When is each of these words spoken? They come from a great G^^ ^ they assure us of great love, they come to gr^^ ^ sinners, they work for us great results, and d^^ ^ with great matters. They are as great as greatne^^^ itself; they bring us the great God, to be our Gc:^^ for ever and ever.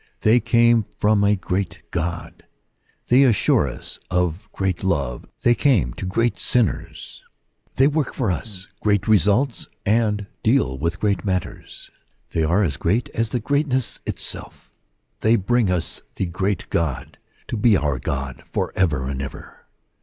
They 0.21 0.39
come 0.39 0.87
from 0.97 1.23
a 1.23 1.35
great 1.35 1.83
G^^ 1.91 2.01
^ 2.09 2.33
they 3.09 3.21
assure 3.21 3.67
us 3.67 3.99
of 4.09 4.49
great 4.51 4.83
love, 4.83 5.27
they 5.43 5.53
come 5.53 5.93
to 5.93 6.07
gr^^ 6.07 6.25
^ 6.31 6.39
sinners, 6.39 7.21
they 7.75 7.85
work 7.87 8.15
for 8.15 8.31
us 8.31 8.65
great 8.79 9.07
results, 9.07 9.67
and 9.85 10.25
d^^ 10.43 10.55
^ 10.55 10.79
with 10.79 10.99
great 10.99 11.23
matters. 11.23 11.91
They 12.31 12.41
are 12.41 12.63
as 12.63 12.77
great 12.77 13.09
as 13.09 13.29
greatne^^^ 13.29 13.99
itself; 14.07 14.71
they 15.19 15.35
bring 15.35 15.69
us 15.69 16.01
the 16.15 16.25
great 16.25 16.67
God, 16.71 17.19
to 17.45 17.55
be 17.55 17.77
our 17.77 17.99
Gc:^^ 17.99 18.41
for 18.51 18.73
ever 18.75 19.07
and 19.07 19.21
ever. 19.21 19.67